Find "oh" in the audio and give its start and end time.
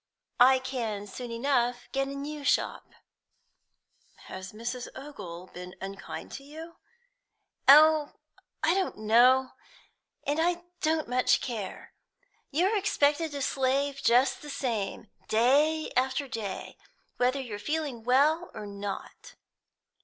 7.67-8.13